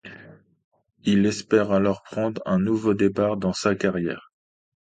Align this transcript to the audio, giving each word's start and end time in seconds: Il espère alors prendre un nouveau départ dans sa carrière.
Il 1.03 1.27
espère 1.27 1.71
alors 1.71 2.01
prendre 2.01 2.41
un 2.47 2.57
nouveau 2.57 2.95
départ 2.95 3.37
dans 3.37 3.53
sa 3.53 3.75
carrière. 3.75 4.31